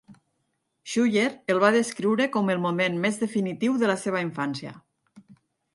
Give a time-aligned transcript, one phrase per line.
[0.93, 1.25] Schuller
[1.55, 4.77] el va descriure com el moment més definitiu de la seva infància.